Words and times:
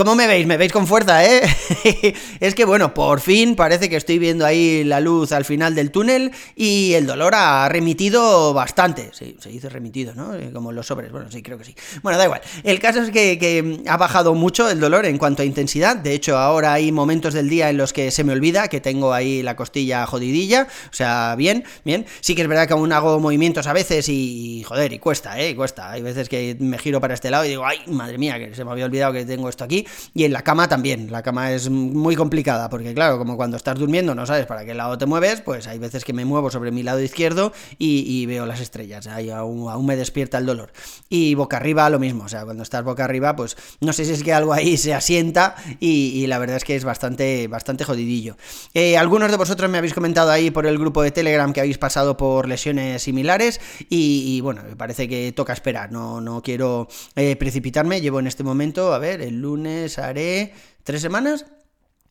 ¿Cómo 0.00 0.14
me 0.14 0.26
veis? 0.26 0.46
Me 0.46 0.56
veis 0.56 0.72
con 0.72 0.86
fuerza, 0.86 1.22
¿eh? 1.26 1.42
es 2.40 2.54
que 2.54 2.64
bueno, 2.64 2.94
por 2.94 3.20
fin 3.20 3.54
parece 3.54 3.90
que 3.90 3.96
estoy 3.96 4.18
viendo 4.18 4.46
ahí 4.46 4.82
la 4.82 4.98
luz 4.98 5.30
al 5.30 5.44
final 5.44 5.74
del 5.74 5.90
túnel 5.90 6.32
y 6.56 6.94
el 6.94 7.06
dolor 7.06 7.34
ha 7.34 7.68
remitido 7.68 8.54
bastante. 8.54 9.10
Sí, 9.12 9.36
se 9.38 9.50
dice 9.50 9.68
remitido, 9.68 10.14
¿no? 10.14 10.34
Eh, 10.34 10.52
como 10.54 10.72
los 10.72 10.86
sobres, 10.86 11.12
bueno, 11.12 11.30
sí, 11.30 11.42
creo 11.42 11.58
que 11.58 11.64
sí. 11.64 11.74
Bueno, 12.02 12.16
da 12.16 12.24
igual. 12.24 12.40
El 12.64 12.80
caso 12.80 13.02
es 13.02 13.10
que, 13.10 13.38
que 13.38 13.82
ha 13.86 13.98
bajado 13.98 14.32
mucho 14.32 14.70
el 14.70 14.80
dolor 14.80 15.04
en 15.04 15.18
cuanto 15.18 15.42
a 15.42 15.44
intensidad. 15.44 15.96
De 15.96 16.14
hecho, 16.14 16.38
ahora 16.38 16.72
hay 16.72 16.92
momentos 16.92 17.34
del 17.34 17.50
día 17.50 17.68
en 17.68 17.76
los 17.76 17.92
que 17.92 18.10
se 18.10 18.24
me 18.24 18.32
olvida 18.32 18.68
que 18.68 18.80
tengo 18.80 19.12
ahí 19.12 19.42
la 19.42 19.54
costilla 19.54 20.06
jodidilla. 20.06 20.66
O 20.90 20.94
sea, 20.94 21.34
bien, 21.36 21.62
bien. 21.84 22.06
Sí 22.22 22.34
que 22.34 22.40
es 22.40 22.48
verdad 22.48 22.66
que 22.66 22.72
aún 22.72 22.90
hago 22.94 23.20
movimientos 23.20 23.66
a 23.66 23.74
veces 23.74 24.08
y, 24.08 24.64
joder, 24.66 24.94
y 24.94 24.98
cuesta, 24.98 25.38
¿eh? 25.38 25.54
Cuesta. 25.54 25.90
Hay 25.90 26.00
veces 26.00 26.30
que 26.30 26.56
me 26.58 26.78
giro 26.78 27.02
para 27.02 27.12
este 27.12 27.30
lado 27.30 27.44
y 27.44 27.50
digo, 27.50 27.66
ay, 27.66 27.80
madre 27.88 28.16
mía, 28.16 28.38
que 28.38 28.54
se 28.54 28.64
me 28.64 28.70
había 28.70 28.86
olvidado 28.86 29.12
que 29.12 29.26
tengo 29.26 29.50
esto 29.50 29.64
aquí. 29.64 29.86
Y 30.14 30.24
en 30.24 30.32
la 30.32 30.42
cama 30.42 30.68
también. 30.68 31.10
La 31.10 31.22
cama 31.22 31.52
es 31.52 31.70
muy 31.70 32.16
complicada 32.16 32.68
porque, 32.68 32.94
claro, 32.94 33.18
como 33.18 33.36
cuando 33.36 33.56
estás 33.56 33.78
durmiendo 33.78 34.14
no 34.14 34.26
sabes 34.26 34.46
para 34.46 34.64
qué 34.64 34.74
lado 34.74 34.98
te 34.98 35.06
mueves, 35.06 35.40
pues 35.40 35.66
hay 35.66 35.78
veces 35.78 36.04
que 36.04 36.12
me 36.12 36.24
muevo 36.24 36.50
sobre 36.50 36.70
mi 36.70 36.82
lado 36.82 37.00
izquierdo 37.00 37.52
y, 37.78 38.26
veo 38.26 38.46
las 38.46 38.60
estrellas. 38.60 39.06
Ahí 39.06 39.30
aún, 39.30 39.86
me 39.86 39.96
despierta 39.96 40.38
el 40.38 40.46
dolor. 40.46 40.72
Y 41.08 41.34
boca 41.34 41.56
arriba 41.56 41.88
lo 41.90 41.98
mismo. 41.98 42.24
O 42.24 42.28
sea, 42.28 42.44
cuando 42.44 42.62
estás 42.62 42.84
boca 42.84 43.04
arriba, 43.04 43.34
pues 43.34 43.56
no 43.80 43.92
sé 43.92 44.04
si 44.04 44.12
es 44.12 44.22
que 44.22 44.32
algo 44.32 44.52
ahí 44.52 44.76
se 44.76 44.94
asienta 44.94 45.56
y, 45.80 46.26
la 46.26 46.38
verdad 46.38 46.56
es 46.56 46.64
que 46.64 46.76
es 46.76 46.84
bastante, 46.84 47.48
bastante 47.48 47.84
jodidillo. 47.84 48.36
Eh, 48.74 48.96
algunos 48.96 49.30
de 49.30 49.36
vosotros 49.36 49.70
me 49.70 49.78
habéis 49.78 49.94
comentado 49.94 50.30
ahí 50.30 50.50
por 50.50 50.66
el 50.66 50.78
grupo 50.78 51.02
de 51.02 51.10
Telegram 51.10 51.52
que 51.52 51.60
habéis 51.60 51.78
pasado 51.78 52.16
por 52.16 52.46
lesiones 52.46 53.02
similares 53.02 53.60
y, 53.88 54.40
bueno, 54.42 54.62
me 54.62 54.76
parece 54.76 55.08
que 55.08 55.32
toca 55.32 55.52
esperar. 55.52 55.90
No, 55.90 56.20
no 56.20 56.42
quiero 56.42 56.88
eh, 57.16 57.36
precipitarme. 57.36 58.00
Llevo 58.00 58.20
en 58.20 58.26
este 58.26 58.44
momento, 58.44 58.92
a 58.92 58.98
ver, 58.98 59.20
el 59.22 59.40
lunes 59.40 59.79
haré 59.98 60.52
tres 60.84 61.02
semanas 61.02 61.46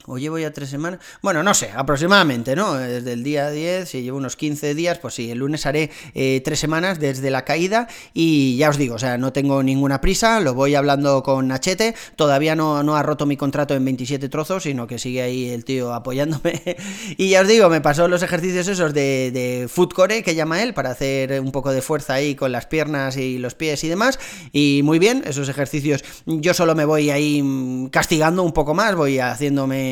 o 0.05 0.17
llevo 0.17 0.39
ya 0.39 0.52
tres 0.52 0.69
semanas. 0.69 1.00
Bueno, 1.22 1.44
no 1.44 1.53
sé, 1.53 1.72
aproximadamente, 1.75 2.55
¿no? 2.55 2.73
Desde 2.73 3.14
el 3.14 3.23
día 3.23 3.50
10, 3.50 3.88
si 3.88 4.02
llevo 4.02 4.17
unos 4.17 4.36
15 4.36 4.73
días, 4.73 4.97
pues 4.97 5.14
sí, 5.14 5.30
el 5.30 5.39
lunes 5.39 5.66
haré 5.66 5.91
eh, 6.14 6.41
tres 6.44 6.59
semanas 6.59 7.00
desde 7.00 7.30
la 7.30 7.45
caída 7.45 7.88
y 8.14 8.58
ya 8.58 8.69
os 8.69 8.78
digo, 8.78 8.95
o 8.95 9.00
sea, 9.00 9.17
no 9.17 9.33
tengo 9.33 9.61
ninguna 9.61 10.02
prisa, 10.02 10.39
lo 10.39 10.53
voy 10.53 10.75
hablando 10.75 11.22
con 11.23 11.47
Nachete, 11.47 11.95
todavía 12.16 12.56
no, 12.56 12.81
no 12.83 12.95
ha 12.95 13.03
roto 13.03 13.25
mi 13.25 13.38
contrato 13.38 13.75
en 13.75 13.86
27 13.86 14.30
trozos, 14.30 14.64
sino 14.64 14.88
que 14.88 15.00
sigue 15.00 15.22
ahí 15.22 15.50
el 15.50 15.66
tío 15.66 15.94
apoyándome. 15.94 16.61
y 17.17 17.30
ya 17.30 17.41
os 17.41 17.47
digo, 17.47 17.69
me 17.69 17.81
pasó 17.81 18.08
los 18.08 18.23
ejercicios 18.23 18.67
esos 18.67 18.94
de, 18.94 19.31
de 19.31 19.69
core, 19.94 20.23
que 20.23 20.36
llama 20.36 20.63
él, 20.63 20.73
para 20.73 20.91
hacer 20.91 21.39
un 21.41 21.52
poco 21.52 21.72
de 21.72 21.81
fuerza 21.81 22.13
ahí 22.13 22.36
con 22.36 22.52
las 22.52 22.66
piernas 22.66 23.17
y 23.17 23.38
los 23.38 23.56
pies 23.56 23.84
y 23.84 23.89
demás. 23.89 24.19
Y 24.52 24.81
muy 24.84 25.00
bien, 25.00 25.23
esos 25.25 25.50
ejercicios 25.50 26.03
yo 26.25 26.53
solo 26.53 26.75
me 26.75 26.86
voy 26.86 27.09
ahí 27.09 27.41
mm, 27.44 27.88
castigando 27.89 28.44
un 28.44 28.53
poco 28.53 28.73
más, 28.73 28.95
voy 28.95 29.19
haciéndome 29.19 29.88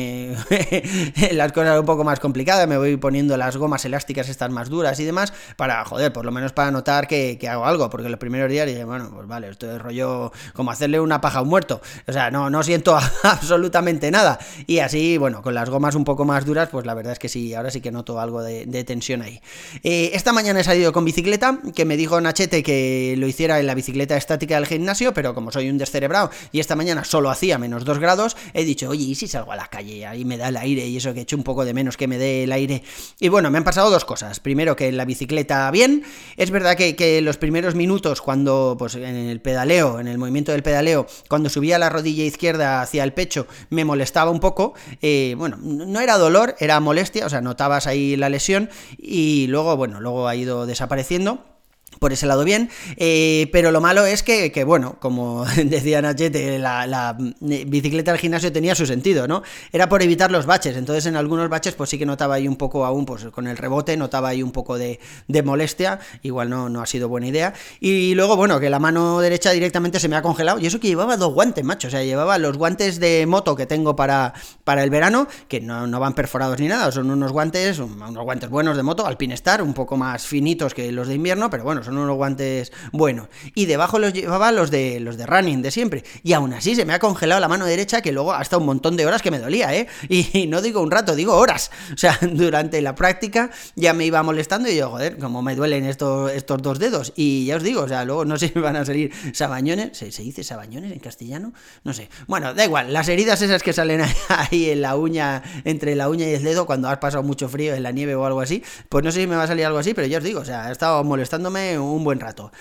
las 1.32 1.52
cosas 1.52 1.80
un 1.80 1.86
poco 1.86 2.04
más 2.04 2.20
complicadas, 2.20 2.68
me 2.68 2.76
voy 2.76 2.96
poniendo 2.96 3.36
las 3.36 3.56
gomas 3.56 3.84
elásticas 3.84 4.28
estas 4.28 4.50
más 4.50 4.68
duras 4.68 4.98
y 5.00 5.04
demás, 5.04 5.32
para, 5.56 5.84
joder, 5.84 6.12
por 6.12 6.24
lo 6.24 6.32
menos 6.32 6.52
para 6.52 6.70
notar 6.70 7.06
que, 7.06 7.38
hago 7.48 7.64
algo, 7.64 7.88
porque 7.90 8.08
los 8.08 8.18
primeros 8.18 8.50
días 8.50 8.66
dije, 8.66 8.84
bueno, 8.84 9.10
pues 9.14 9.26
vale, 9.26 9.48
esto 9.48 9.70
es 9.70 9.80
rollo 9.80 10.32
como 10.52 10.70
hacerle 10.70 11.00
una 11.00 11.20
paja 11.20 11.38
a 11.38 11.42
un 11.42 11.48
muerto, 11.48 11.80
o 12.06 12.12
sea, 12.12 12.30
no, 12.30 12.50
no 12.50 12.62
siento 12.62 12.96
absolutamente 13.22 14.10
nada, 14.10 14.38
y 14.66 14.80
así, 14.80 15.18
bueno, 15.18 15.42
con 15.42 15.54
las 15.54 15.70
gomas 15.70 15.94
un 15.94 16.04
poco 16.04 16.24
más 16.24 16.44
duras, 16.44 16.68
pues 16.70 16.86
la 16.86 16.94
verdad 16.94 17.12
es 17.12 17.18
que 17.18 17.28
sí, 17.28 17.54
ahora 17.54 17.70
sí 17.70 17.80
que 17.80 17.90
noto 17.90 18.20
algo 18.20 18.42
de, 18.42 18.84
tensión 18.84 19.22
ahí. 19.22 19.40
Eh, 19.82 20.12
esta 20.14 20.32
mañana 20.32 20.60
he 20.60 20.64
salido 20.64 20.92
con 20.92 21.04
bicicleta, 21.04 21.58
que 21.74 21.84
me 21.84 21.96
dijo 21.96 22.20
Nachete 22.20 22.62
que 22.62 23.16
lo 23.18 23.26
hiciera 23.26 23.58
en 23.58 23.66
la 23.66 23.74
bicicleta 23.74 24.16
estática 24.16 24.54
del 24.54 24.66
gimnasio, 24.66 25.12
pero 25.12 25.34
como 25.34 25.50
soy 25.50 25.68
un 25.68 25.78
descerebrado 25.78 26.30
y 26.52 26.60
esta 26.60 26.76
mañana 26.76 27.04
solo 27.04 27.30
hacía 27.30 27.58
menos 27.58 27.84
2 27.84 27.98
grados, 27.98 28.36
he 28.54 28.64
dicho, 28.64 28.88
oye, 28.88 29.04
¿y 29.04 29.14
si 29.14 29.26
salgo 29.26 29.52
a 29.52 29.56
la 29.56 29.66
calle? 29.66 29.87
Ahí 30.06 30.24
me 30.24 30.36
da 30.36 30.48
el 30.48 30.56
aire 30.56 30.86
y 30.86 30.96
eso 30.96 31.12
que 31.12 31.20
he 31.20 31.22
hecho 31.22 31.36
un 31.36 31.44
poco 31.44 31.64
de 31.64 31.74
menos 31.74 31.96
que 31.96 32.06
me 32.06 32.18
dé 32.18 32.44
el 32.44 32.52
aire. 32.52 32.82
Y 33.20 33.28
bueno, 33.28 33.50
me 33.50 33.58
han 33.58 33.64
pasado 33.64 33.90
dos 33.90 34.04
cosas. 34.04 34.40
Primero, 34.40 34.76
que 34.76 34.90
la 34.92 35.04
bicicleta 35.04 35.70
bien. 35.70 36.04
Es 36.36 36.50
verdad 36.50 36.76
que, 36.76 36.96
que 36.96 37.20
los 37.20 37.36
primeros 37.36 37.74
minutos, 37.74 38.20
cuando, 38.20 38.76
pues 38.78 38.94
en 38.94 39.04
el 39.04 39.40
pedaleo, 39.40 40.00
en 40.00 40.08
el 40.08 40.18
movimiento 40.18 40.52
del 40.52 40.62
pedaleo, 40.62 41.06
cuando 41.28 41.48
subía 41.48 41.78
la 41.78 41.88
rodilla 41.88 42.24
izquierda 42.24 42.80
hacia 42.82 43.04
el 43.04 43.12
pecho, 43.12 43.46
me 43.70 43.84
molestaba 43.84 44.30
un 44.30 44.40
poco. 44.40 44.74
Eh, 45.02 45.34
bueno, 45.36 45.58
no 45.60 46.00
era 46.00 46.18
dolor, 46.18 46.56
era 46.58 46.80
molestia, 46.80 47.26
o 47.26 47.30
sea, 47.30 47.40
notabas 47.40 47.86
ahí 47.86 48.16
la 48.16 48.28
lesión 48.28 48.70
y 48.98 49.46
luego, 49.48 49.76
bueno, 49.76 50.00
luego 50.00 50.28
ha 50.28 50.36
ido 50.36 50.66
desapareciendo 50.66 51.57
por 51.98 52.12
ese 52.12 52.26
lado 52.26 52.44
bien, 52.44 52.70
eh, 52.96 53.48
pero 53.52 53.70
lo 53.70 53.80
malo 53.80 54.06
es 54.06 54.22
que, 54.22 54.64
bueno, 54.64 54.96
como 55.00 55.44
decía 55.64 56.00
Nachete, 56.00 56.58
la, 56.58 57.16
bicicleta 57.40 58.12
al 58.12 58.18
gimnasio 58.18 58.52
tenía 58.52 58.74
su 58.74 58.86
sentido, 58.86 59.26
¿no? 59.26 59.42
Era 59.72 59.88
por 59.88 60.02
evitar 60.02 60.30
los 60.30 60.46
baches, 60.46 60.76
entonces 60.76 61.06
en 61.06 61.16
algunos 61.16 61.48
baches 61.48 61.74
pues 61.74 61.90
sí 61.90 61.98
que 61.98 62.06
notaba 62.06 62.36
ahí 62.36 62.46
un 62.46 62.56
poco 62.56 62.84
aún, 62.84 63.04
pues 63.04 63.24
con 63.26 63.46
el 63.46 63.56
rebote 63.56 63.96
notaba 63.96 64.28
ahí 64.28 64.42
un 64.42 64.52
poco 64.52 64.78
de, 64.78 64.98
molestia, 65.44 66.00
igual 66.22 66.50
no, 66.50 66.68
no 66.68 66.82
ha 66.82 66.86
sido 66.86 67.08
buena 67.08 67.28
idea, 67.28 67.54
y 67.80 68.14
luego, 68.14 68.36
bueno, 68.36 68.60
que 68.60 68.70
la 68.70 68.78
mano 68.78 69.20
derecha 69.20 69.50
directamente 69.52 70.00
se 70.00 70.08
me 70.08 70.16
ha 70.16 70.22
congelado, 70.22 70.58
y 70.58 70.66
eso 70.66 70.80
que 70.80 70.88
llevaba 70.88 71.16
dos 71.16 71.32
guantes, 71.32 71.64
macho, 71.64 71.88
o 71.88 71.90
sea, 71.90 72.02
llevaba 72.02 72.38
los 72.38 72.56
guantes 72.56 73.00
de 73.00 73.26
moto 73.26 73.56
que 73.56 73.66
tengo 73.66 73.96
para, 73.96 74.34
para 74.64 74.82
el 74.82 74.90
verano, 74.90 75.28
que 75.48 75.60
no, 75.60 75.86
no 75.86 76.00
van 76.00 76.14
perforados 76.14 76.58
ni 76.60 76.68
nada, 76.68 76.90
son 76.92 77.10
unos 77.10 77.32
guantes, 77.32 77.78
unos 77.78 78.24
guantes 78.24 78.50
buenos 78.50 78.76
de 78.76 78.82
moto, 78.82 79.06
Alpinestar, 79.06 79.62
un 79.62 79.74
poco 79.74 79.96
más 79.96 80.26
finitos 80.26 80.74
que 80.74 80.92
los 80.92 81.08
de 81.08 81.14
invierno, 81.14 81.50
pero 81.50 81.64
bueno, 81.64 81.77
son 81.84 81.98
unos 81.98 82.16
guantes 82.16 82.72
buenos. 82.92 83.28
Y 83.54 83.66
debajo 83.66 83.98
los 83.98 84.12
llevaba 84.12 84.52
los 84.52 84.70
de 84.70 85.00
los 85.00 85.16
de 85.16 85.26
running 85.26 85.62
de 85.62 85.70
siempre. 85.70 86.04
Y 86.22 86.32
aún 86.32 86.52
así 86.52 86.74
se 86.74 86.84
me 86.84 86.92
ha 86.92 86.98
congelado 86.98 87.40
la 87.40 87.48
mano 87.48 87.66
derecha 87.66 88.00
que 88.00 88.12
luego 88.12 88.32
hasta 88.32 88.56
un 88.56 88.66
montón 88.66 88.96
de 88.96 89.06
horas 89.06 89.22
que 89.22 89.30
me 89.30 89.38
dolía, 89.38 89.74
¿eh? 89.74 89.86
Y, 90.08 90.46
no 90.46 90.62
digo 90.62 90.80
un 90.80 90.90
rato, 90.90 91.14
digo 91.14 91.36
horas. 91.36 91.70
O 91.92 91.96
sea, 91.96 92.18
durante 92.32 92.80
la 92.82 92.94
práctica 92.94 93.50
ya 93.76 93.92
me 93.92 94.04
iba 94.04 94.22
molestando 94.22 94.68
y 94.68 94.76
yo, 94.76 94.90
joder, 94.90 95.18
como 95.18 95.42
me 95.42 95.54
duelen 95.54 95.84
estos, 95.84 96.32
estos 96.32 96.62
dos 96.62 96.78
dedos. 96.78 97.12
Y 97.16 97.46
ya 97.46 97.56
os 97.56 97.62
digo, 97.62 97.82
o 97.82 97.88
sea, 97.88 98.04
luego 98.04 98.24
no 98.24 98.38
sé 98.38 98.48
si 98.54 98.58
van 98.58 98.76
a 98.76 98.84
salir 98.84 99.12
sabañones. 99.32 99.96
¿Se, 99.96 100.12
¿Se 100.12 100.22
dice 100.22 100.44
sabañones 100.44 100.92
en 100.92 100.98
castellano? 100.98 101.52
No 101.84 101.92
sé. 101.92 102.08
Bueno, 102.26 102.54
da 102.54 102.64
igual, 102.64 102.92
las 102.92 103.08
heridas 103.08 103.40
esas 103.42 103.62
que 103.62 103.72
salen 103.72 104.02
ahí 104.28 104.70
en 104.70 104.82
la 104.82 104.96
uña, 104.96 105.42
entre 105.64 105.94
la 105.94 106.08
uña 106.08 106.26
y 106.28 106.34
el 106.34 106.42
dedo, 106.42 106.66
cuando 106.66 106.88
has 106.88 106.98
pasado 106.98 107.22
mucho 107.22 107.48
frío 107.48 107.74
en 107.74 107.82
la 107.82 107.92
nieve 107.92 108.14
o 108.14 108.24
algo 108.24 108.40
así, 108.40 108.62
pues 108.88 109.04
no 109.04 109.12
sé 109.12 109.20
si 109.20 109.26
me 109.26 109.36
va 109.36 109.44
a 109.44 109.46
salir 109.46 109.64
algo 109.64 109.78
así, 109.78 109.94
pero 109.94 110.06
ya 110.06 110.18
os 110.18 110.24
digo, 110.24 110.40
o 110.40 110.44
sea, 110.44 110.66
ha 110.66 110.72
estado 110.72 111.02
molestándome 111.04 111.67
un 111.76 112.04
buen 112.04 112.20
rato. 112.20 112.52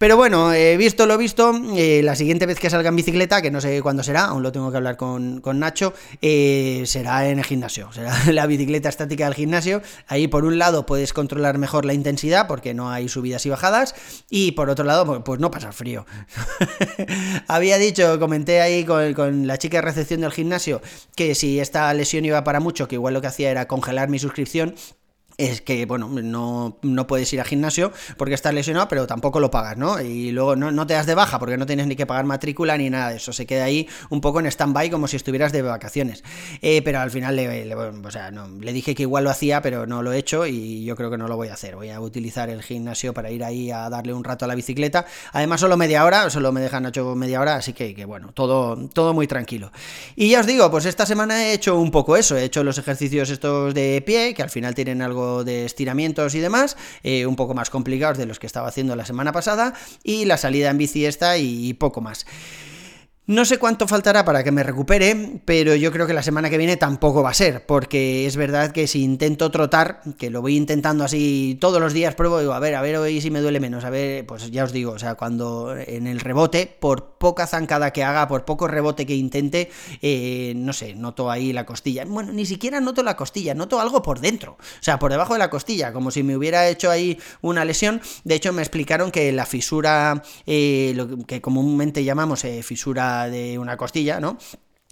Pero 0.00 0.16
bueno, 0.16 0.54
he 0.54 0.78
visto 0.78 1.04
lo 1.04 1.18
visto, 1.18 1.52
eh, 1.76 2.00
la 2.02 2.16
siguiente 2.16 2.46
vez 2.46 2.58
que 2.58 2.70
salga 2.70 2.88
en 2.88 2.96
bicicleta, 2.96 3.42
que 3.42 3.50
no 3.50 3.60
sé 3.60 3.82
cuándo 3.82 4.02
será, 4.02 4.24
aún 4.24 4.42
lo 4.42 4.50
tengo 4.50 4.70
que 4.70 4.78
hablar 4.78 4.96
con, 4.96 5.42
Nacho, 5.56 5.92
eh, 6.22 6.84
será 6.86 7.28
en 7.28 7.38
el 7.38 7.44
gimnasio, 7.44 7.92
será 7.92 8.14
la 8.32 8.46
bicicleta 8.46 8.88
estática 8.88 9.26
del 9.26 9.34
gimnasio. 9.34 9.82
Ahí 10.06 10.26
por 10.26 10.46
un 10.46 10.58
lado 10.58 10.86
puedes 10.86 11.12
controlar 11.12 11.58
mejor 11.58 11.84
la 11.84 11.92
intensidad 11.92 12.46
porque 12.46 12.72
no 12.72 12.90
hay 12.90 13.10
subidas 13.10 13.44
y 13.44 13.50
bajadas 13.50 13.94
y 14.30 14.52
por 14.52 14.70
otro 14.70 14.86
lado 14.86 15.22
pues 15.22 15.38
no 15.38 15.50
pasa 15.50 15.70
frío. 15.70 16.06
Había 17.46 17.76
dicho, 17.76 18.18
comenté 18.18 18.62
ahí 18.62 18.86
con, 18.86 19.12
con 19.12 19.46
la 19.46 19.58
chica 19.58 19.76
de 19.76 19.82
recepción 19.82 20.22
del 20.22 20.32
gimnasio 20.32 20.80
que 21.14 21.34
si 21.34 21.60
esta 21.60 21.92
lesión 21.92 22.24
iba 22.24 22.42
para 22.42 22.58
mucho, 22.58 22.88
que 22.88 22.94
igual 22.94 23.12
lo 23.12 23.20
que 23.20 23.26
hacía 23.26 23.50
era 23.50 23.68
congelar 23.68 24.08
mi 24.08 24.18
suscripción 24.18 24.74
es 25.40 25.62
que, 25.62 25.86
bueno, 25.86 26.08
no, 26.08 26.76
no, 26.82 27.06
puedes 27.06 27.32
ir 27.32 27.40
al 27.40 27.46
gimnasio 27.46 27.92
porque 28.18 28.34
estás 28.34 28.52
lesionado, 28.52 28.88
pero 28.88 29.06
tampoco 29.06 29.40
lo 29.40 29.50
pagas, 29.50 29.76
¿no? 29.78 30.00
Y 30.00 30.32
luego 30.32 30.54
no, 30.54 30.86
te 30.86 30.94
das 30.94 31.06
de 31.06 31.14
baja 31.14 31.38
porque 31.38 31.56
no 31.56 31.64
tienes 31.64 31.86
ni 31.86 31.96
que 31.96 32.04
pagar 32.04 32.26
matrícula 32.26 32.76
ni 32.76 32.90
nada 32.90 33.10
de 33.10 33.16
eso. 33.16 33.32
Se 33.32 33.46
queda 33.46 33.64
ahí 33.64 33.88
un 34.10 34.20
poco 34.20 34.40
en 34.40 34.46
stand-by 34.46 34.90
como 34.90 35.08
si 35.08 35.16
estuvieras 35.16 35.52
de 35.52 35.62
vacaciones. 35.62 36.22
Eh, 36.60 36.82
pero 36.82 37.00
al 37.00 37.10
final 37.10 37.36
le, 37.36 37.74
o 37.74 38.10
sea, 38.10 38.30
no, 38.30 38.48
le 38.48 38.72
dije 38.72 38.94
que 38.94 39.02
igual 39.02 39.24
lo 39.24 39.30
hacía, 39.30 39.62
pero 39.62 39.86
no 39.86 40.02
lo 40.02 40.12
he 40.12 40.18
hecho 40.18 40.46
y 40.46 40.84
yo 40.84 40.94
creo 40.94 41.10
que 41.10 41.16
no 41.16 41.26
lo 41.26 41.36
voy 41.36 41.48
a 41.48 41.54
hacer. 41.54 41.74
Voy 41.74 41.88
a 41.88 42.00
utilizar 42.00 42.50
el 42.50 42.62
gimnasio 42.62 43.14
para 43.14 43.30
ir 43.30 43.42
ahí 43.42 43.70
a 43.70 43.88
darle 43.88 44.12
un 44.12 44.24
rato 44.24 44.44
a 44.44 44.48
la 44.48 44.54
bicicleta. 44.54 45.06
Además, 45.32 45.60
solo 45.60 45.76
media 45.78 46.04
hora, 46.04 46.28
solo 46.28 46.52
me 46.52 46.60
dejan 46.60 46.84
hecho 46.84 47.14
media 47.14 47.40
hora, 47.40 47.56
así 47.56 47.72
que, 47.72 47.94
que 47.94 48.04
bueno, 48.04 48.32
todo, 48.34 48.76
todo 48.88 49.14
muy 49.14 49.26
tranquilo. 49.26 49.72
Y 50.16 50.30
ya 50.30 50.40
os 50.40 50.46
digo, 50.46 50.70
pues 50.70 50.84
esta 50.84 51.06
semana 51.06 51.46
he 51.46 51.54
hecho 51.54 51.78
un 51.78 51.90
poco 51.90 52.16
eso. 52.16 52.36
He 52.36 52.44
hecho 52.44 52.62
los 52.62 52.76
ejercicios 52.76 53.30
estos 53.30 53.72
de 53.72 54.02
pie, 54.04 54.34
que 54.34 54.42
al 54.42 54.50
final 54.50 54.74
tienen 54.74 55.00
algo 55.00 55.29
de 55.44 55.64
estiramientos 55.64 56.34
y 56.34 56.40
demás, 56.40 56.76
eh, 57.02 57.26
un 57.26 57.36
poco 57.36 57.54
más 57.54 57.70
complicados 57.70 58.18
de 58.18 58.26
los 58.26 58.38
que 58.38 58.46
estaba 58.46 58.68
haciendo 58.68 58.96
la 58.96 59.04
semana 59.04 59.32
pasada, 59.32 59.74
y 60.02 60.24
la 60.24 60.36
salida 60.36 60.70
en 60.70 60.78
bici 60.78 61.06
esta 61.06 61.38
y 61.38 61.72
poco 61.74 62.00
más. 62.00 62.26
No 63.30 63.44
sé 63.44 63.58
cuánto 63.58 63.86
faltará 63.86 64.24
para 64.24 64.42
que 64.42 64.50
me 64.50 64.64
recupere, 64.64 65.40
pero 65.44 65.76
yo 65.76 65.92
creo 65.92 66.08
que 66.08 66.12
la 66.12 66.24
semana 66.24 66.50
que 66.50 66.58
viene 66.58 66.76
tampoco 66.76 67.22
va 67.22 67.30
a 67.30 67.34
ser, 67.34 67.64
porque 67.64 68.26
es 68.26 68.34
verdad 68.34 68.72
que 68.72 68.88
si 68.88 69.04
intento 69.04 69.52
trotar, 69.52 70.00
que 70.18 70.30
lo 70.30 70.42
voy 70.42 70.56
intentando 70.56 71.04
así 71.04 71.56
todos 71.60 71.80
los 71.80 71.92
días, 71.92 72.16
pruebo, 72.16 72.40
digo, 72.40 72.54
a 72.54 72.58
ver, 72.58 72.74
a 72.74 72.82
ver 72.82 72.96
hoy 72.96 73.20
si 73.20 73.30
me 73.30 73.38
duele 73.38 73.60
menos, 73.60 73.84
a 73.84 73.90
ver, 73.90 74.26
pues 74.26 74.50
ya 74.50 74.64
os 74.64 74.72
digo, 74.72 74.90
o 74.90 74.98
sea, 74.98 75.14
cuando 75.14 75.76
en 75.76 76.08
el 76.08 76.18
rebote, 76.18 76.66
por 76.66 77.18
poca 77.18 77.46
zancada 77.46 77.92
que 77.92 78.02
haga, 78.02 78.26
por 78.26 78.44
poco 78.44 78.66
rebote 78.66 79.06
que 79.06 79.14
intente, 79.14 79.70
eh, 80.02 80.52
no 80.56 80.72
sé, 80.72 80.96
noto 80.96 81.30
ahí 81.30 81.52
la 81.52 81.64
costilla. 81.64 82.04
Bueno, 82.06 82.32
ni 82.32 82.46
siquiera 82.46 82.80
noto 82.80 83.04
la 83.04 83.14
costilla, 83.14 83.54
noto 83.54 83.80
algo 83.80 84.02
por 84.02 84.18
dentro, 84.18 84.56
o 84.58 84.82
sea, 84.82 84.98
por 84.98 85.12
debajo 85.12 85.34
de 85.34 85.38
la 85.38 85.50
costilla, 85.50 85.92
como 85.92 86.10
si 86.10 86.24
me 86.24 86.36
hubiera 86.36 86.68
hecho 86.68 86.90
ahí 86.90 87.16
una 87.42 87.64
lesión. 87.64 88.00
De 88.24 88.34
hecho, 88.34 88.52
me 88.52 88.62
explicaron 88.62 89.12
que 89.12 89.30
la 89.30 89.46
fisura, 89.46 90.20
eh, 90.46 90.94
lo 90.96 91.24
que 91.26 91.40
comúnmente 91.40 92.02
llamamos 92.02 92.44
eh, 92.44 92.64
fisura 92.64 93.19
de 93.28 93.58
una 93.58 93.76
costilla, 93.76 94.20
¿no? 94.20 94.38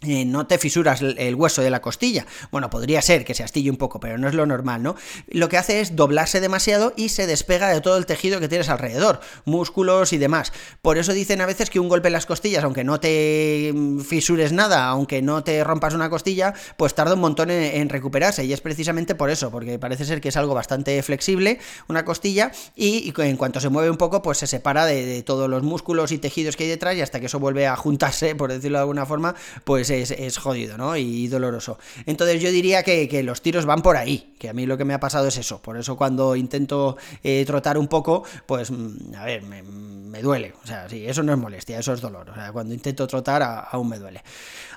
Eh, 0.07 0.25
no 0.25 0.47
te 0.47 0.59
fisuras 0.59 1.03
el 1.03 1.35
hueso 1.35 1.61
de 1.61 1.71
la 1.71 1.83
costilla. 1.83 2.25
Bueno, 2.53 2.71
podría 2.71 3.03
ser 3.03 3.25
que 3.25 3.35
se 3.35 3.43
astille 3.43 3.69
un 3.69 3.77
poco, 3.77 3.99
pero 3.99 4.17
no 4.17 4.29
es 4.29 4.35
lo 4.35 4.47
normal, 4.47 4.81
¿no? 4.81 4.95
Lo 5.27 5.49
que 5.49 5.57
hace 5.57 5.81
es 5.81 5.97
doblarse 5.97 6.41
demasiado 6.41 6.93
y 6.95 7.09
se 7.09 7.27
despega 7.27 7.69
de 7.69 7.81
todo 7.81 7.97
el 7.97 8.07
tejido 8.07 8.39
que 8.39 8.47
tienes 8.47 8.69
alrededor, 8.69 9.19
músculos 9.45 10.13
y 10.13 10.19
demás. 10.19 10.53
Por 10.83 10.99
eso 10.99 11.13
dicen 11.13 11.41
a 11.41 11.47
veces 11.47 11.69
que 11.69 11.81
un 11.81 11.89
golpe 11.89 12.11
en 12.11 12.13
las 12.13 12.27
costillas, 12.27 12.63
aunque 12.63 12.85
no 12.85 13.01
te 13.01 13.73
mm, 13.75 14.03
fisures 14.03 14.53
nada, 14.53 14.85
aunque 14.85 15.21
no 15.21 15.43
te 15.43 15.65
rompas 15.65 15.95
una 15.95 16.09
costilla, 16.09 16.55
pues 16.77 16.95
tarda 16.95 17.15
un 17.15 17.21
montón 17.21 17.51
en, 17.51 17.89
recuperarse. 17.89 18.45
Y 18.45 18.53
es 18.53 18.61
precisamente 18.61 19.17
por 19.17 19.31
eso, 19.31 19.51
porque 19.51 19.81
parece 19.81 20.05
ser 20.05 20.21
que 20.21 20.29
es 20.29 20.37
algo 20.37 20.55
bastante 20.55 21.03
flexible, 21.03 21.59
una 21.89 22.05
costilla, 22.05 22.53
y, 22.77 23.13
en 23.17 23.37
cuanto 23.37 23.59
se 23.59 23.69
mueve 23.69 23.91
un 23.91 23.97
poco, 23.97 24.23
pues 24.23 24.39
se 24.39 24.47
separa 24.47 24.87
de, 24.87 25.05
de 25.05 25.25
todos 25.25 25.51
los 25.51 25.65
músculos 25.65 26.13
y 26.13 26.19
tejidos 26.19 26.55
que 26.55 26.63
hay 26.63 26.71
detrás, 26.71 26.95
y 26.95 27.01
hasta 27.01 27.19
que 27.19 27.27
eso 27.27 27.41
vuelve 27.41 27.67
a 27.67 27.75
juntarse, 27.75 28.37
por 28.37 28.53
decirlo 28.53 28.79
de 28.79 28.83
alguna 28.83 29.05
forma, 29.05 29.35
pues 29.65 29.88
es, 29.91 30.39
jodido, 30.39 30.77
¿no? 30.77 30.97
Y 30.97 31.29
doloroso. 31.29 31.79
Entonces 32.07 32.43
yo 32.43 32.51
diría 32.51 32.83
que, 32.83 33.23
los 33.23 33.43
tiros 33.43 33.67
van 33.67 33.83
por 33.83 33.97
ahí, 33.97 34.35
que 34.39 34.49
a 34.49 34.53
mí 34.53 34.67
lo 34.67 34.79
que 34.79 34.85
me 34.85 34.95
ha 34.95 35.01
pasado 35.01 35.27
es 35.29 35.37
eso. 35.37 35.61
Por 35.61 35.77
eso 35.77 35.97
cuando 35.97 36.37
intento 36.37 36.97
eh, 37.23 37.45
trotar 37.47 37.79
un 37.79 37.89
poco, 37.89 38.25
pues, 38.47 38.71
mm, 38.71 39.15
a 39.17 39.25
ver, 39.25 39.43
me, 39.43 39.63
duele. 40.23 40.53
O 40.65 40.67
sea, 40.67 40.89
sí, 40.89 41.07
eso 41.07 41.23
no 41.23 41.33
es 41.33 41.39
molestia, 41.39 41.79
eso 41.79 41.93
es 41.93 42.01
dolor. 42.01 42.29
O 42.31 42.35
sea, 42.35 42.51
cuando 42.51 42.75
intento 42.75 43.07
trotar 43.07 43.69
aún 43.71 43.89
me 43.89 43.99
duele. 43.99 44.23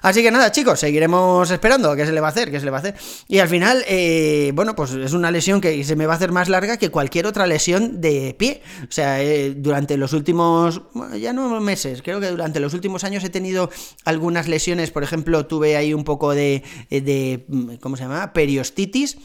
Así 0.04 0.22
que 0.22 0.30
nada, 0.30 0.52
chicos, 0.52 0.80
seguiremos 0.80 1.50
esperando. 1.50 1.96
¿Qué 1.96 2.06
se 2.06 2.12
le 2.12 2.22
va 2.22 2.28
a 2.28 2.32
hacer? 2.32 2.52
¿Qué 2.52 2.60
se 2.60 2.66
le 2.66 2.72
va 2.72 2.78
a 2.78 2.80
hacer? 2.82 2.96
Y 3.28 3.40
al 3.40 3.48
final, 3.48 3.84
eh, 3.88 4.52
bueno, 4.54 4.76
pues 4.76 4.92
es 4.92 5.14
una 5.14 5.32
lesión 5.32 5.62
que 5.62 5.84
se 5.84 5.96
me 5.96 6.06
va 6.06 6.14
a 6.14 6.16
hacer 6.16 6.32
más 6.32 6.50
larga 6.50 6.78
que 6.78 6.90
cualquier 6.90 7.26
otra 7.26 7.48
lesión 7.48 8.02
de 8.02 8.36
pie. 8.38 8.62
O 8.84 8.92
sea, 8.92 9.22
eh, 9.22 9.54
durante 9.56 9.98
los 9.98 10.14
últimos, 10.14 10.82
ya 11.20 11.34
no 11.34 11.60
meses, 11.60 12.02
creo 12.02 12.20
que 12.20 12.28
durante 12.28 12.60
los 12.60 12.74
últimos 12.74 13.04
años 13.04 13.24
he 13.24 13.30
tenido 13.30 13.70
algunas 14.06 14.48
lesiones, 14.48 14.92
por 14.92 15.01
ejemplo, 15.04 15.46
tuve 15.46 15.76
ahí 15.76 15.94
un 15.94 16.04
poco 16.04 16.34
de, 16.34 16.64
de 16.90 17.46
¿cómo 17.82 17.98
se 17.98 18.04
llama? 18.04 18.34
Periostitis 18.34 19.18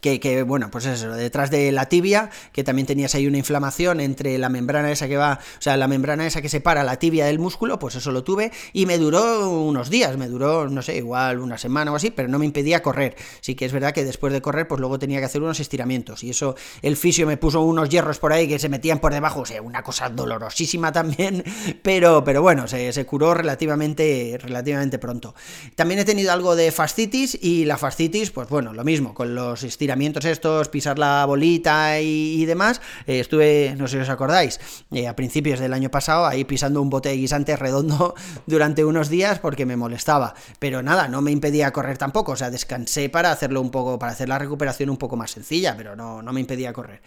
que, 0.00 0.42
bueno, 0.42 0.70
pues 0.70 0.86
eso, 0.86 1.12
detrás 1.12 1.50
de 1.50 1.72
la 1.72 1.86
tibia, 1.86 2.30
que 2.52 2.64
también 2.64 2.86
tenías 2.86 3.14
ahí 3.14 3.26
una 3.26 3.38
inflamación 3.38 4.00
entre 4.00 4.38
la 4.38 4.48
membrana 4.48 4.90
esa 4.90 5.08
que 5.08 5.16
va, 5.16 5.40
o 5.58 5.62
sea, 5.62 5.76
la 5.76 5.88
membrana 5.88 6.26
esa 6.26 6.42
que 6.42 6.48
separa 6.48 6.84
la 6.84 6.98
tibia 6.98 7.26
del 7.26 7.38
músculo, 7.38 7.78
pues 7.78 7.94
eso 7.94 8.10
lo 8.10 8.24
tuve 8.24 8.50
y 8.72 8.86
me 8.86 8.98
duró 8.98 9.50
unos 9.50 9.90
días, 9.90 10.16
me 10.16 10.28
duró, 10.28 10.68
no 10.68 10.82
sé, 10.82 10.96
igual 10.96 11.40
una 11.40 11.58
semana 11.58 11.92
o 11.92 11.96
así, 11.96 12.10
pero 12.10 12.28
no 12.28 12.38
me 12.38 12.46
impedía 12.46 12.82
correr. 12.82 13.16
Sí 13.40 13.54
que 13.54 13.66
es 13.66 13.72
verdad 13.72 13.92
que 13.92 14.04
después 14.04 14.32
de 14.32 14.40
correr, 14.40 14.66
pues 14.66 14.80
luego 14.80 14.98
tenía 14.98 15.18
que 15.18 15.26
hacer 15.26 15.42
unos 15.42 15.60
estiramientos 15.60 16.24
y 16.24 16.30
eso, 16.30 16.56
el 16.82 16.96
fisio 16.96 17.26
me 17.26 17.36
puso 17.36 17.60
unos 17.62 17.88
hierros 17.88 18.18
por 18.18 18.32
ahí 18.32 18.48
que 18.48 18.58
se 18.58 18.68
metían 18.68 19.00
por 19.00 19.12
debajo, 19.12 19.40
o 19.40 19.46
sea, 19.46 19.60
una 19.62 19.82
cosa 19.82 20.08
dolorosísima 20.08 20.92
también, 20.92 21.44
pero, 21.82 22.24
pero 22.24 22.42
bueno, 22.42 22.66
se, 22.68 23.06
curó 23.06 23.34
relativamente, 23.34 24.38
relativamente 24.40 24.98
pronto. 24.98 25.34
También 25.74 26.00
he 26.00 26.04
tenido 26.04 26.32
algo 26.32 26.56
de 26.56 26.72
fascitis 26.72 27.38
y 27.40 27.64
la 27.64 27.76
fascitis, 27.76 28.30
pues 28.30 28.48
bueno, 28.48 28.72
lo 28.72 28.84
mismo, 28.84 29.14
con 29.14 29.34
los 29.34 29.62
estiramientos 29.62 29.89
estos, 30.24 30.68
pisar 30.68 30.98
la 30.98 31.24
bolita 31.26 32.00
y, 32.00 32.44
demás, 32.44 32.80
eh, 33.06 33.20
estuve, 33.20 33.74
no 33.76 33.88
sé 33.88 33.96
si 33.96 34.02
os 34.02 34.08
acordáis, 34.08 34.60
eh, 34.92 35.08
a 35.08 35.16
principios 35.16 35.58
del 35.60 35.72
año 35.72 35.90
pasado 35.90 36.26
ahí 36.26 36.44
pisando 36.44 36.80
un 36.80 36.90
bote 36.90 37.08
de 37.08 37.16
guisante 37.16 37.56
redondo 37.56 38.14
durante 38.46 38.84
unos 38.84 39.08
días 39.08 39.38
porque 39.38 39.66
me 39.66 39.76
molestaba. 39.76 40.34
Pero 40.58 40.82
nada, 40.82 41.08
no 41.08 41.22
me 41.22 41.30
impedía 41.30 41.72
correr 41.72 41.98
tampoco, 41.98 42.32
o 42.32 42.36
sea, 42.36 42.50
descansé 42.50 43.08
para 43.08 43.32
hacerlo 43.32 43.60
un 43.60 43.70
poco, 43.70 43.98
para 43.98 44.12
hacer 44.12 44.28
la 44.28 44.38
recuperación 44.38 44.90
un 44.90 44.96
poco 44.96 45.16
más 45.16 45.32
sencilla, 45.32 45.76
pero 45.76 45.96
no, 45.96 46.22
no 46.22 46.32
me 46.32 46.40
impedía 46.40 46.72
correr. 46.72 47.00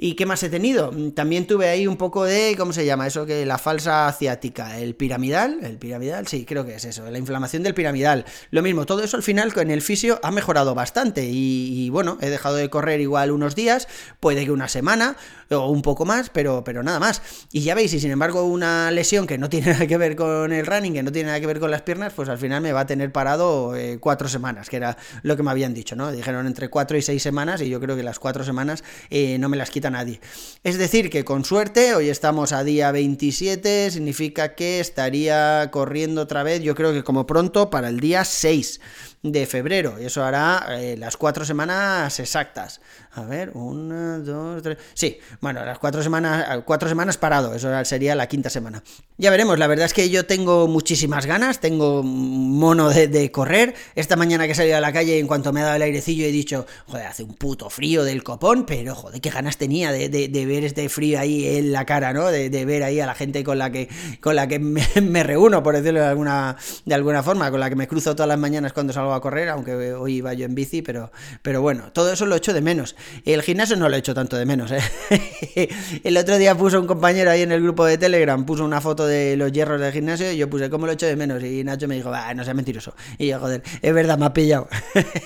¿Y 0.00 0.14
qué 0.14 0.26
más 0.26 0.40
he 0.44 0.48
tenido? 0.48 0.92
También 1.12 1.48
tuve 1.48 1.68
ahí 1.68 1.88
un 1.88 1.96
poco 1.96 2.22
de, 2.22 2.54
¿cómo 2.56 2.72
se 2.72 2.86
llama? 2.86 3.08
Eso 3.08 3.26
que 3.26 3.44
la 3.44 3.58
falsa 3.58 4.14
ciática, 4.16 4.78
el 4.78 4.94
piramidal, 4.94 5.58
el 5.64 5.76
piramidal, 5.76 6.28
sí, 6.28 6.44
creo 6.44 6.64
que 6.64 6.76
es 6.76 6.84
eso, 6.84 7.10
la 7.10 7.18
inflamación 7.18 7.64
del 7.64 7.74
piramidal. 7.74 8.24
Lo 8.52 8.62
mismo, 8.62 8.86
todo 8.86 9.02
eso 9.02 9.16
al 9.16 9.24
final 9.24 9.52
con 9.52 9.72
el 9.72 9.82
fisio 9.82 10.20
ha 10.22 10.30
mejorado 10.30 10.76
bastante 10.76 11.24
y 11.28 11.90
bueno, 11.90 12.16
he 12.20 12.30
dejado 12.30 12.54
de 12.54 12.70
correr 12.70 13.00
igual 13.00 13.32
unos 13.32 13.56
días, 13.56 13.88
puede 14.20 14.44
que 14.44 14.52
una 14.52 14.68
semana 14.68 15.16
o 15.56 15.70
un 15.70 15.82
poco 15.82 16.04
más, 16.04 16.30
pero, 16.30 16.62
pero 16.64 16.82
nada 16.82 17.00
más. 17.00 17.22
Y 17.52 17.62
ya 17.62 17.74
veis, 17.74 17.92
y 17.94 18.00
sin 18.00 18.10
embargo 18.10 18.44
una 18.44 18.90
lesión 18.90 19.26
que 19.26 19.38
no 19.38 19.48
tiene 19.50 19.72
nada 19.72 19.86
que 19.86 19.96
ver 19.96 20.16
con 20.16 20.52
el 20.52 20.66
running, 20.66 20.92
que 20.92 21.02
no 21.02 21.12
tiene 21.12 21.28
nada 21.28 21.40
que 21.40 21.46
ver 21.46 21.60
con 21.60 21.70
las 21.70 21.82
piernas, 21.82 22.12
pues 22.14 22.28
al 22.28 22.38
final 22.38 22.60
me 22.60 22.72
va 22.72 22.80
a 22.80 22.86
tener 22.86 23.12
parado 23.12 23.74
eh, 23.76 23.98
cuatro 24.00 24.28
semanas, 24.28 24.68
que 24.68 24.76
era 24.76 24.96
lo 25.22 25.36
que 25.36 25.42
me 25.42 25.50
habían 25.50 25.74
dicho, 25.74 25.96
¿no? 25.96 26.12
Dijeron 26.12 26.46
entre 26.46 26.68
cuatro 26.68 26.96
y 26.96 27.02
seis 27.02 27.22
semanas 27.22 27.60
y 27.62 27.68
yo 27.68 27.80
creo 27.80 27.96
que 27.96 28.02
las 28.02 28.18
cuatro 28.18 28.44
semanas 28.44 28.84
eh, 29.10 29.38
no 29.38 29.48
me 29.48 29.56
las 29.56 29.70
nadie. 29.90 30.20
Es 30.64 30.78
decir, 30.78 31.10
que 31.10 31.24
con 31.24 31.44
suerte, 31.44 31.94
hoy 31.94 32.08
estamos 32.08 32.52
a 32.52 32.64
día 32.64 32.90
27, 32.92 33.90
significa 33.90 34.54
que 34.54 34.80
estaría 34.80 35.70
corriendo 35.70 36.22
otra 36.22 36.42
vez, 36.42 36.62
yo 36.62 36.74
creo 36.74 36.92
que 36.92 37.04
como 37.04 37.26
pronto 37.26 37.70
para 37.70 37.88
el 37.88 38.00
día 38.00 38.24
6 38.24 38.80
de 39.22 39.46
febrero. 39.46 39.96
Y 40.00 40.06
eso 40.06 40.24
hará 40.24 40.66
eh, 40.70 40.96
las 40.96 41.16
cuatro 41.16 41.44
semanas 41.44 42.18
exactas. 42.20 42.80
A 43.12 43.22
ver, 43.22 43.50
una, 43.54 44.18
dos, 44.18 44.62
tres. 44.62 44.78
Sí, 44.94 45.18
bueno, 45.40 45.64
las 45.64 45.78
cuatro 45.78 46.02
semanas, 46.02 46.62
cuatro 46.64 46.88
semanas 46.88 47.16
parado, 47.16 47.54
eso 47.54 47.84
sería 47.84 48.14
la 48.14 48.28
quinta 48.28 48.48
semana. 48.48 48.82
Ya 49.16 49.30
veremos, 49.30 49.58
la 49.58 49.66
verdad 49.66 49.86
es 49.86 49.94
que 49.94 50.08
yo 50.10 50.26
tengo 50.26 50.68
muchísimas 50.68 51.26
ganas, 51.26 51.58
tengo 51.58 52.02
mono 52.04 52.90
de, 52.90 53.32
correr. 53.32 53.74
Esta 53.96 54.14
mañana 54.14 54.46
que 54.46 54.52
he 54.52 54.54
salido 54.54 54.76
a 54.76 54.80
la 54.80 54.92
calle, 54.92 55.18
en 55.18 55.26
cuanto 55.26 55.52
me 55.52 55.60
ha 55.60 55.64
dado 55.64 55.76
el 55.76 55.82
airecillo, 55.82 56.24
he 56.24 56.30
dicho, 56.30 56.66
joder, 56.86 57.06
hace 57.06 57.24
un 57.24 57.34
puto 57.34 57.68
frío 57.70 58.04
del 58.04 58.22
copón, 58.22 58.64
pero 58.66 58.94
joder, 58.94 59.20
qué 59.20 59.30
ganas 59.30 59.56
tenía 59.56 59.90
de, 59.90 60.08
ver 60.46 60.64
este 60.64 60.88
frío 60.88 61.18
ahí 61.18 61.58
en 61.58 61.72
la 61.72 61.84
cara, 61.84 62.12
¿no? 62.12 62.26
De, 62.26 62.64
ver 62.64 62.84
ahí 62.84 63.00
a 63.00 63.06
la 63.06 63.14
gente 63.14 63.42
con 63.42 63.58
la 63.58 63.72
que, 63.72 63.88
con 64.20 64.36
la 64.36 64.46
que 64.46 64.58
me, 64.60 65.22
reúno, 65.24 65.62
por 65.62 65.74
decirlo 65.74 66.00
de 66.00 66.06
alguna, 66.06 66.56
de 66.84 66.94
alguna 66.94 67.22
forma, 67.22 67.50
con 67.50 67.58
la 67.58 67.68
que 67.68 67.76
me 67.76 67.88
cruzo 67.88 68.14
todas 68.14 68.28
las 68.28 68.38
mañanas 68.38 68.72
cuando 68.72 68.92
salgo 68.92 69.07
a 69.14 69.20
correr, 69.20 69.48
aunque 69.48 69.74
hoy 69.94 70.16
iba 70.16 70.32
yo 70.34 70.44
en 70.44 70.54
bici, 70.54 70.82
pero, 70.82 71.10
pero 71.42 71.62
bueno, 71.62 71.92
todo 71.92 72.12
eso 72.12 72.26
lo 72.26 72.36
echo 72.36 72.52
de 72.52 72.60
menos. 72.60 72.96
El 73.24 73.42
gimnasio 73.42 73.76
no 73.76 73.88
lo 73.88 73.96
he 73.96 73.98
hecho 73.98 74.14
tanto 74.14 74.36
de 74.36 74.46
menos, 74.46 74.70
¿eh? 74.72 74.80
El 76.04 76.16
otro 76.16 76.38
día 76.38 76.54
puso 76.54 76.80
un 76.80 76.86
compañero 76.86 77.30
ahí 77.30 77.42
en 77.42 77.52
el 77.52 77.62
grupo 77.62 77.84
de 77.84 77.98
Telegram, 77.98 78.44
puso 78.44 78.64
una 78.64 78.80
foto 78.80 79.06
de 79.06 79.36
los 79.36 79.52
hierros 79.52 79.80
del 79.80 79.92
gimnasio 79.92 80.30
y 80.32 80.36
yo 80.36 80.48
puse, 80.48 80.70
¿cómo 80.70 80.86
lo 80.86 80.92
echo 80.92 81.06
de 81.06 81.16
menos? 81.16 81.42
Y 81.42 81.64
Nacho 81.64 81.88
me 81.88 81.96
dijo, 81.96 82.12
ah, 82.12 82.32
no 82.34 82.44
sea 82.44 82.54
mentiroso. 82.54 82.94
Y 83.18 83.28
yo, 83.28 83.38
joder, 83.38 83.62
es 83.82 83.94
verdad, 83.94 84.18
me 84.18 84.26
ha 84.26 84.32
pillado. 84.32 84.68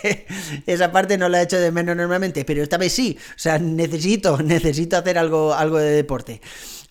Esa 0.66 0.92
parte 0.92 1.18
no 1.18 1.28
la 1.28 1.40
he 1.40 1.44
hecho 1.44 1.58
de 1.58 1.70
menos 1.72 1.96
normalmente, 1.96 2.44
pero 2.44 2.62
esta 2.62 2.78
vez 2.78 2.92
sí. 2.92 3.16
O 3.30 3.38
sea, 3.38 3.58
necesito, 3.58 4.38
necesito 4.42 4.96
hacer 4.96 5.18
algo, 5.18 5.54
algo 5.54 5.78
de 5.78 5.90
deporte. 5.90 6.40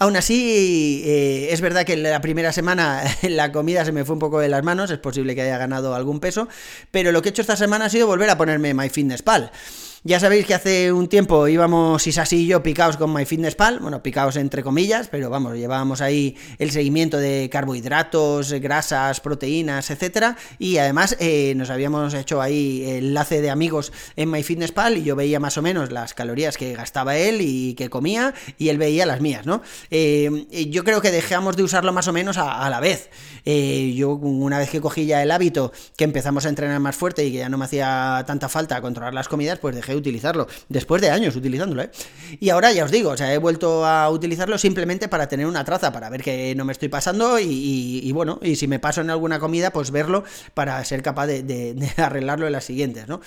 Aún 0.01 0.17
así, 0.17 1.03
eh, 1.05 1.50
es 1.51 1.62
verdad 1.62 1.86
que 1.86 1.96
la 1.96 2.22
primera 2.22 2.51
semana 2.51 3.03
la 3.22 3.51
comida 3.51 3.86
se 3.86 3.91
me 3.91 4.03
fue 4.03 4.13
un 4.13 4.20
poco 4.20 4.39
de 4.39 4.50
las 4.50 4.63
manos, 4.63 4.89
es 4.89 4.98
posible 4.98 5.36
que 5.36 5.43
haya 5.43 5.60
ganado 5.60 5.93
algún 5.93 6.20
peso, 6.20 6.48
pero 6.89 7.12
lo 7.12 7.22
que 7.22 7.29
he 7.29 7.31
hecho 7.31 7.43
esta 7.43 7.55
semana 7.55 7.86
ha 7.86 7.89
sido 7.89 8.08
volver 8.08 8.27
a 8.31 8.36
ponerme 8.36 8.74
MyFitnessPal. 8.74 9.51
Ya 10.03 10.20
sabéis 10.20 10.48
que 10.48 10.55
hace 10.55 10.91
un 10.91 11.08
tiempo 11.08 11.48
íbamos 11.48 12.08
Isasi 12.08 12.38
y 12.38 12.48
yo 12.48 12.63
picados 12.63 12.98
con 12.98 13.13
MyFitnessPal, 13.13 13.77
bueno, 13.81 14.01
picados 14.01 14.36
entre 14.36 14.63
comillas, 14.63 15.10
pero 15.10 15.29
vamos, 15.29 15.55
llevábamos 15.55 16.01
ahí 16.01 16.36
el 16.58 16.72
seguimiento 16.72 17.17
de 17.20 17.50
carbohidratos, 17.51 18.51
grasas, 18.53 19.20
proteínas, 19.20 19.91
etcétera, 19.91 20.38
y 20.58 20.79
además 20.79 21.17
eh, 21.20 21.53
nos 21.55 21.70
habíamos 21.70 22.15
hecho 22.15 22.41
ahí 22.41 22.84
enlace 22.84 23.41
de 23.41 23.51
amigos 23.51 23.93
en 24.15 24.31
MyFitnessPal 24.31 24.98
y 24.98 25.03
yo 25.03 25.15
veía 25.15 25.39
más 25.39 25.60
o 25.60 25.62
menos 25.62 25.91
las 25.91 26.15
calorías 26.15 26.58
que 26.58 26.74
gastaba 26.74 27.15
él 27.15 27.38
y 27.39 27.75
que 27.75 27.91
comía 27.91 28.34
y 28.58 28.70
él 28.70 28.79
veía 28.79 29.05
las 29.05 29.22
mías, 29.22 29.46
¿no? 29.46 29.62
Eh, 29.91 30.48
yo 30.72 30.84
creo 30.84 31.03
que 31.03 31.12
dejamos 31.12 31.55
de 31.58 31.62
usarlo 31.62 31.93
más 31.93 32.08
o 32.08 32.13
menos 32.13 32.39
a, 32.39 32.67
la 32.72 32.79
vez. 32.79 33.12
Eh, 33.46 33.93
yo 33.96 34.10
una 34.15 34.58
vez 34.58 34.72
que 34.72 34.81
cogí 34.81 35.05
ya 35.05 35.22
el 35.22 35.29
hábito, 35.29 35.72
que 35.96 36.05
empezamos 36.05 36.48
a 36.48 36.50
entrenar 36.50 36.79
más 36.79 36.96
fuerte 36.96 37.24
y 37.24 37.31
que 37.31 37.38
ya 37.38 37.50
no 37.50 37.60
me 37.60 37.65
hacía 37.65 38.24
tanta 38.25 38.50
falta 38.50 38.81
controlar 38.81 39.13
las 39.13 39.27
comidas, 39.27 39.60
pues 39.60 39.75
dejé 39.75 39.90
utilizarlo, 39.95 40.48
después 40.69 41.01
de 41.01 41.10
años 41.10 41.36
utilizándolo, 41.36 41.83
¿eh? 41.83 41.91
Y 42.39 42.50
ahora 42.50 42.71
ya 42.71 42.86
os 42.86 42.91
digo, 42.91 43.12
o 43.12 43.17
sea, 43.17 43.33
he 43.33 43.38
vuelto 43.38 43.86
a 43.86 44.10
utilizarlo 44.10 44.57
simplemente 44.57 45.07
para 45.07 45.27
tener 45.27 45.45
una 45.45 45.63
traza, 45.63 45.91
para 45.91 46.10
ver 46.10 46.24
que 46.24 46.55
no 46.55 46.65
me 46.65 46.71
estoy 46.71 46.89
pasando 46.89 47.39
y, 47.39 48.12
bueno, 48.13 48.39
y 48.41 48.55
si 48.55 48.67
me 48.67 48.79
paso 48.79 49.01
en 49.01 49.10
alguna 49.10 49.39
comida, 49.39 49.71
pues 49.71 49.91
verlo 49.91 50.24
para 50.53 50.83
ser 50.86 51.01
capaz 51.01 51.27
de, 51.27 51.43
de 51.43 51.91
arreglarlo 51.98 52.48
en 52.48 52.53
las 52.53 52.65
siguientes, 52.65 53.07
¿no? 53.07 53.21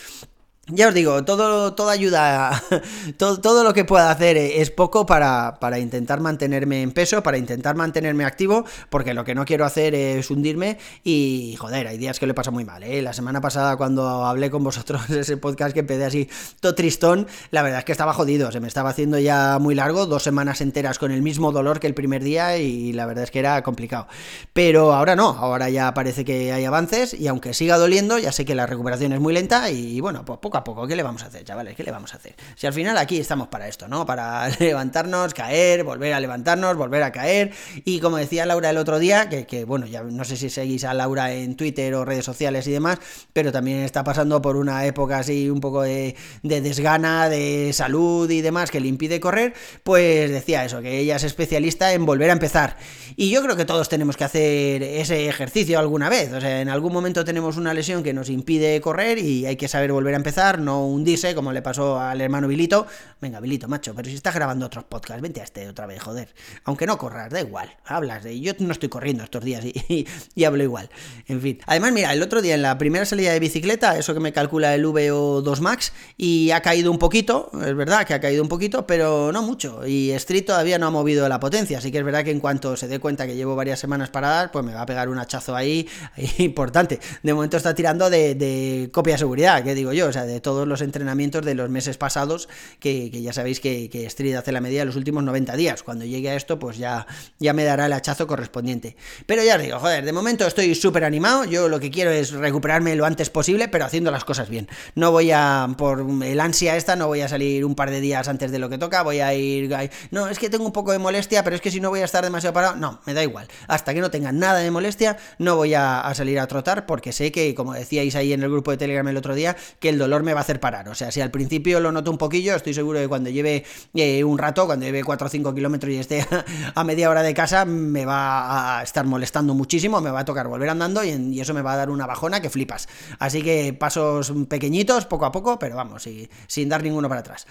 Ya 0.68 0.88
os 0.88 0.94
digo, 0.94 1.24
todo, 1.24 1.74
toda 1.74 1.92
ayuda, 1.92 2.62
todo, 3.18 3.38
todo, 3.38 3.64
lo 3.64 3.74
que 3.74 3.84
pueda 3.84 4.10
hacer 4.10 4.38
es 4.38 4.70
poco 4.70 5.04
para, 5.04 5.58
para, 5.60 5.78
intentar 5.78 6.20
mantenerme 6.20 6.80
en 6.80 6.92
peso, 6.92 7.22
para 7.22 7.36
intentar 7.36 7.76
mantenerme 7.76 8.24
activo, 8.24 8.64
porque 8.88 9.12
lo 9.12 9.24
que 9.24 9.34
no 9.34 9.44
quiero 9.44 9.66
hacer 9.66 9.94
es 9.94 10.30
hundirme 10.30 10.78
y, 11.02 11.56
joder, 11.58 11.86
hay 11.86 11.98
días 11.98 12.18
que 12.18 12.26
le 12.26 12.32
pasa 12.32 12.50
muy 12.50 12.64
mal, 12.64 12.82
¿eh? 12.82 13.02
La 13.02 13.12
semana 13.12 13.42
pasada 13.42 13.76
cuando 13.76 14.24
hablé 14.24 14.50
con 14.50 14.64
vosotros 14.64 15.10
ese 15.10 15.36
podcast 15.36 15.74
que 15.74 15.80
empecé 15.80 16.04
así 16.06 16.30
todo 16.60 16.74
tristón, 16.74 17.26
la 17.50 17.62
verdad 17.62 17.80
es 17.80 17.84
que 17.84 17.92
estaba 17.92 18.14
jodido, 18.14 18.50
se 18.50 18.60
me 18.60 18.68
estaba 18.68 18.88
haciendo 18.88 19.18
ya 19.18 19.58
muy 19.60 19.74
largo, 19.74 20.06
dos 20.06 20.22
semanas 20.22 20.62
enteras 20.62 20.98
con 20.98 21.10
el 21.10 21.20
mismo 21.20 21.52
dolor 21.52 21.78
que 21.78 21.88
el 21.88 21.94
primer 21.94 22.24
día 22.24 22.56
y 22.56 22.94
la 22.94 23.04
verdad 23.04 23.24
es 23.24 23.30
que 23.30 23.40
era 23.40 23.62
complicado. 23.62 24.06
Pero 24.54 24.94
ahora 24.94 25.14
no, 25.14 25.28
ahora 25.28 25.68
ya 25.68 25.92
parece 25.92 26.24
que 26.24 26.52
hay 26.52 26.64
avances 26.64 27.12
y 27.12 27.28
aunque 27.28 27.52
siga 27.52 27.76
doliendo, 27.76 28.18
ya 28.18 28.32
sé 28.32 28.46
que 28.46 28.54
la 28.54 28.66
recuperación 28.66 29.12
es 29.12 29.20
muy 29.20 29.34
lenta 29.34 29.70
y 29.70 30.00
bueno, 30.00 30.24
pues 30.24 30.38
poco 30.38 30.53
a 30.58 30.64
poco. 30.64 30.86
¿Qué 30.86 30.96
le 30.96 31.02
vamos 31.02 31.22
a 31.22 31.26
hacer, 31.26 31.44
chavales? 31.44 31.76
¿Qué 31.76 31.82
le 31.82 31.90
vamos 31.90 32.14
a 32.14 32.16
hacer? 32.16 32.34
Si 32.56 32.66
al 32.66 32.72
final 32.72 32.96
aquí 32.98 33.18
estamos 33.18 33.48
para 33.48 33.68
esto, 33.68 33.88
¿no? 33.88 34.06
Para 34.06 34.48
levantarnos, 34.58 35.34
caer, 35.34 35.84
volver 35.84 36.12
a 36.14 36.20
levantarnos, 36.20 36.76
volver 36.76 37.02
a 37.02 37.12
caer. 37.12 37.52
Y 37.84 38.00
como 38.00 38.16
decía 38.16 38.46
Laura 38.46 38.70
el 38.70 38.78
otro 38.78 38.98
día, 38.98 39.28
que, 39.28 39.64
bueno, 39.64 39.86
ya 39.86 40.02
no 40.02 40.24
sé 40.24 40.36
si 40.36 40.50
seguís 40.50 40.84
a 40.84 40.94
Laura 40.94 41.32
en 41.32 41.56
Twitter 41.56 41.94
o 41.94 42.04
redes 42.04 42.24
sociales 42.24 42.66
y 42.66 42.72
demás, 42.72 42.98
pero 43.32 43.52
también 43.52 43.80
está 43.80 44.04
pasando 44.04 44.40
por 44.42 44.56
una 44.56 44.84
época 44.86 45.18
así 45.18 45.50
un 45.50 45.60
poco 45.60 45.82
de, 45.82 46.16
de 46.42 46.60
desgana, 46.60 47.28
de 47.28 47.72
salud 47.72 48.30
y 48.30 48.40
demás 48.40 48.70
que 48.70 48.80
le 48.80 48.88
impide 48.88 49.20
correr, 49.20 49.54
pues 49.82 50.30
decía 50.30 50.64
eso, 50.64 50.80
que 50.80 50.98
ella 50.98 51.16
es 51.16 51.24
especialista 51.24 51.92
en 51.92 52.06
volver 52.06 52.30
a 52.30 52.34
empezar. 52.34 52.76
Y 53.16 53.30
yo 53.30 53.42
creo 53.42 53.56
que 53.56 53.64
todos 53.64 53.88
tenemos 53.88 54.16
que 54.16 54.24
hacer 54.24 54.82
ese 54.82 55.28
ejercicio 55.28 55.78
alguna 55.78 56.08
vez. 56.08 56.32
O 56.32 56.40
sea, 56.40 56.60
en 56.60 56.68
algún 56.68 56.92
momento 56.92 57.24
tenemos 57.24 57.56
una 57.56 57.74
lesión 57.74 58.02
que 58.02 58.12
nos 58.12 58.28
impide 58.28 58.80
correr 58.80 59.18
y 59.18 59.46
hay 59.46 59.56
que 59.56 59.68
saber 59.68 59.92
volver 59.92 60.14
a 60.14 60.16
empezar, 60.16 60.43
no 60.52 60.86
hundirse, 60.86 61.34
como 61.34 61.52
le 61.52 61.62
pasó 61.62 61.98
al 61.98 62.20
hermano 62.20 62.46
Vilito. 62.48 62.86
Venga, 63.20 63.40
Vilito, 63.40 63.68
macho, 63.68 63.94
pero 63.94 64.08
si 64.08 64.14
estás 64.14 64.34
grabando 64.34 64.66
otros 64.66 64.84
podcasts, 64.84 65.22
vente 65.22 65.40
a 65.40 65.44
este 65.44 65.68
otra 65.68 65.86
vez, 65.86 66.02
joder. 66.02 66.34
Aunque 66.64 66.86
no 66.86 66.98
corras, 66.98 67.30
da 67.30 67.40
igual. 67.40 67.74
Hablas 67.84 68.22
de. 68.22 68.38
Yo 68.38 68.52
no 68.58 68.72
estoy 68.72 68.88
corriendo 68.88 69.24
estos 69.24 69.42
días 69.42 69.64
y, 69.64 70.44
hablo 70.44 70.62
igual. 70.62 70.90
En 71.26 71.40
fin. 71.40 71.58
Además, 71.66 71.92
mira, 71.92 72.12
el 72.12 72.22
otro 72.22 72.42
día 72.42 72.54
en 72.54 72.62
la 72.62 72.76
primera 72.76 73.04
salida 73.04 73.32
de 73.32 73.40
bicicleta, 73.40 73.98
eso 73.98 74.14
que 74.14 74.20
me 74.20 74.32
calcula 74.32 74.74
el 74.74 74.84
VO2 74.84 75.60
Max, 75.60 75.92
y 76.16 76.50
ha 76.50 76.60
caído 76.60 76.90
un 76.90 76.98
poquito, 76.98 77.50
es 77.64 77.74
verdad 77.74 78.06
que 78.06 78.14
ha 78.14 78.20
caído 78.20 78.42
un 78.42 78.48
poquito, 78.48 78.86
pero 78.86 79.32
no 79.32 79.42
mucho. 79.42 79.86
Y 79.86 80.10
Street 80.12 80.44
todavía 80.44 80.78
no 80.78 80.86
ha 80.86 80.90
movido 80.90 81.28
la 81.28 81.40
potencia, 81.40 81.78
así 81.78 81.90
que 81.90 81.98
es 81.98 82.04
verdad 82.04 82.24
que 82.24 82.30
en 82.30 82.40
cuanto 82.40 82.76
se 82.76 82.88
dé 82.88 82.98
cuenta 82.98 83.26
que 83.26 83.36
llevo 83.36 83.56
varias 83.56 83.78
semanas 83.78 84.10
paradas, 84.10 84.50
pues 84.52 84.64
me 84.64 84.74
va 84.74 84.82
a 84.82 84.86
pegar 84.86 85.08
un 85.08 85.18
hachazo 85.18 85.56
ahí, 85.56 85.88
importante. 86.38 87.00
De 87.22 87.34
momento 87.34 87.56
está 87.56 87.74
tirando 87.74 88.10
de, 88.10 88.34
de 88.34 88.90
copia 88.92 89.14
de 89.14 89.18
seguridad, 89.18 89.64
que 89.64 89.74
digo 89.74 89.92
yo, 89.92 90.08
o 90.08 90.12
sea, 90.12 90.24
de 90.24 90.33
todos 90.40 90.66
los 90.66 90.80
entrenamientos 90.80 91.44
de 91.44 91.54
los 91.54 91.70
meses 91.70 91.96
pasados, 91.96 92.48
que, 92.80 93.10
ya 93.10 93.32
sabéis 93.32 93.60
que, 93.60 93.90
que, 93.90 94.06
hace 94.36 94.52
la 94.52 94.60
medida 94.60 94.80
de 94.80 94.86
los 94.86 94.96
últimos 94.96 95.22
90 95.24 95.56
días. 95.56 95.82
Cuando 95.82 96.04
llegue 96.04 96.30
a 96.30 96.36
esto, 96.36 96.58
pues 96.58 96.78
ya, 96.78 97.06
ya 97.38 97.52
me 97.52 97.64
dará 97.64 97.86
el 97.86 97.92
hachazo 97.92 98.26
correspondiente. 98.26 98.96
Pero 99.26 99.42
ya 99.42 99.56
os 99.56 99.62
digo, 99.62 99.78
joder, 99.78 100.04
de 100.04 100.12
momento 100.12 100.46
estoy 100.46 100.74
súper 100.74 101.04
animado, 101.04 101.44
yo 101.44 101.68
lo 101.68 101.80
que 101.80 101.90
quiero 101.90 102.10
es 102.10 102.32
recuperarme 102.32 102.94
lo 102.96 103.04
antes 103.04 103.30
posible, 103.30 103.68
pero 103.68 103.84
haciendo 103.84 104.10
las 104.10 104.24
cosas 104.24 104.48
bien. 104.48 104.68
No 104.94 105.10
voy 105.10 105.30
a, 105.30 105.68
por 105.76 106.00
el 106.00 106.40
ansia 106.40 106.76
esta, 106.76 106.96
no 106.96 107.06
voy 107.06 107.20
a 107.20 107.28
salir 107.28 107.64
un 107.64 107.74
par 107.74 107.90
de 107.90 108.00
días 108.00 108.28
antes 108.28 108.50
de 108.50 108.58
lo 108.58 108.68
que 108.68 108.78
toca, 108.78 109.02
voy 109.02 109.20
a 109.20 109.34
ir... 109.34 109.74
No, 110.10 110.28
es 110.28 110.38
que 110.38 110.50
tengo 110.50 110.64
un 110.64 110.72
poco 110.72 110.92
de 110.92 110.98
molestia, 110.98 111.44
pero 111.44 111.56
es 111.56 111.62
que 111.62 111.70
si 111.70 111.80
no 111.80 111.90
voy 111.90 112.00
a 112.00 112.04
estar 112.04 112.24
demasiado 112.24 112.52
parado, 112.52 112.76
no, 112.76 113.00
me 113.06 113.14
da 113.14 113.22
igual. 113.22 113.48
Hasta 113.68 113.94
que 113.94 114.00
no 114.00 114.10
tenga 114.10 114.32
nada 114.32 114.58
de 114.58 114.70
molestia, 114.70 115.16
no 115.38 115.56
voy 115.56 115.74
a, 115.74 116.10
salir 116.14 116.38
a 116.38 116.46
trotar 116.46 116.86
porque 116.86 117.12
sé 117.12 117.32
que, 117.32 117.54
como 117.54 117.72
decíais 117.72 118.14
ahí 118.14 118.32
en 118.32 118.42
el 118.42 118.50
grupo 118.50 118.70
de 118.70 118.76
Telegram 118.76 119.06
el 119.08 119.16
otro 119.16 119.34
día, 119.34 119.56
que 119.80 119.88
el 119.88 119.98
dolor 119.98 120.22
me 120.24 120.34
va 120.34 120.40
a 120.40 120.42
hacer 120.42 120.60
parar. 120.60 120.88
O 120.88 120.94
sea, 120.94 121.10
si 121.10 121.20
al 121.20 121.30
principio 121.30 121.80
lo 121.80 121.92
noto 121.92 122.10
un 122.10 122.18
poquillo, 122.18 122.54
estoy 122.54 122.74
seguro 122.74 122.98
que 122.98 123.08
cuando 123.08 123.30
lleve 123.30 123.64
eh, 123.94 124.24
un 124.24 124.38
rato, 124.38 124.66
cuando 124.66 124.86
lleve 124.86 125.04
4 125.04 125.26
o 125.26 125.30
5 125.30 125.54
kilómetros 125.54 125.92
y 125.92 125.98
esté 125.98 126.26
a 126.74 126.84
media 126.84 127.10
hora 127.10 127.22
de 127.22 127.34
casa, 127.34 127.64
me 127.64 128.04
va 128.04 128.78
a 128.78 128.82
estar 128.82 129.04
molestando 129.04 129.54
muchísimo, 129.54 130.00
me 130.00 130.10
va 130.10 130.20
a 130.20 130.24
tocar 130.24 130.48
volver 130.48 130.68
andando 130.68 131.04
y, 131.04 131.40
eso 131.44 131.52
me 131.52 131.62
va 131.62 131.74
a 131.74 131.76
dar 131.76 131.90
una 131.90 132.06
bajona 132.06 132.40
que 132.40 132.48
flipas. 132.48 132.88
Así 133.18 133.42
que 133.42 133.72
pasos 133.72 134.32
pequeñitos, 134.48 135.04
poco 135.06 135.26
a 135.26 135.32
poco, 135.32 135.58
pero 135.58 135.76
vamos, 135.76 136.08
sin 136.46 136.68
dar 136.68 136.82
ninguno 136.82 137.08
para 137.08 137.20
atrás. 137.20 137.46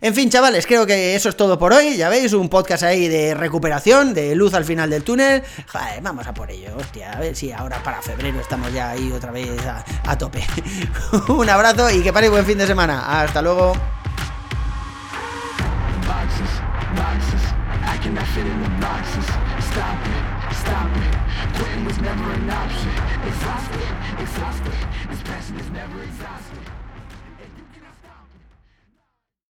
En 0.00 0.14
fin, 0.14 0.28
chavales, 0.30 0.66
creo 0.66 0.84
que 0.86 1.14
eso 1.14 1.28
es 1.28 1.36
todo 1.36 1.58
por 1.58 1.72
hoy. 1.72 1.96
Ya 1.96 2.08
veis, 2.08 2.32
un 2.32 2.48
podcast 2.48 2.82
ahí 2.82 3.08
de 3.08 3.34
recuperación, 3.34 4.14
de 4.14 4.34
luz 4.34 4.54
al 4.54 4.64
final 4.64 4.90
del 4.90 5.04
túnel. 5.04 5.42
Vamos 6.02 6.26
a 6.26 6.34
por 6.34 6.50
ello, 6.50 6.76
hostia. 6.76 7.12
A 7.12 7.20
ver 7.20 7.36
si 7.36 7.52
ahora 7.52 7.82
para 7.82 8.02
febrero 8.02 8.40
estamos 8.40 8.72
ya 8.72 8.90
ahí 8.90 9.12
otra 9.12 9.30
vez 9.30 9.50
a, 10.04 10.18
tope. 10.18 10.44
un 11.28 11.48
abrazo 11.48 11.90
y 11.90 12.02
que 12.02 12.12
pare 12.16 12.30
buen 12.30 12.46
fin 12.46 12.56
de 12.56 12.66
semana. 12.66 13.20
Hasta 13.20 13.42
luego. 13.42 13.74